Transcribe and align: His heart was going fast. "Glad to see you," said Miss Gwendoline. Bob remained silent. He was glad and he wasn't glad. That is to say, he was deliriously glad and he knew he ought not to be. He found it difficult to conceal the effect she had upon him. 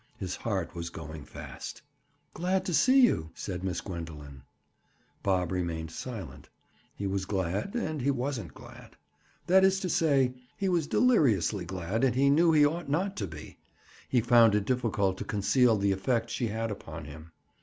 His 0.17 0.35
heart 0.37 0.73
was 0.73 0.89
going 0.89 1.25
fast. 1.25 1.83
"Glad 2.33 2.65
to 2.65 2.73
see 2.73 3.01
you," 3.01 3.29
said 3.35 3.63
Miss 3.63 3.81
Gwendoline. 3.81 4.41
Bob 5.21 5.51
remained 5.51 5.91
silent. 5.91 6.49
He 6.95 7.05
was 7.05 7.25
glad 7.27 7.75
and 7.75 8.01
he 8.01 8.09
wasn't 8.09 8.55
glad. 8.55 8.95
That 9.45 9.63
is 9.63 9.79
to 9.81 9.89
say, 9.89 10.33
he 10.57 10.69
was 10.69 10.87
deliriously 10.87 11.65
glad 11.65 12.03
and 12.03 12.15
he 12.15 12.31
knew 12.31 12.51
he 12.51 12.65
ought 12.65 12.89
not 12.89 13.15
to 13.17 13.27
be. 13.27 13.59
He 14.09 14.21
found 14.21 14.55
it 14.55 14.65
difficult 14.65 15.19
to 15.19 15.23
conceal 15.23 15.77
the 15.77 15.91
effect 15.91 16.31
she 16.31 16.47
had 16.47 16.71
upon 16.71 17.05
him. 17.05 17.31